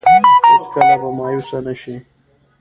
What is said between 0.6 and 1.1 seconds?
کله به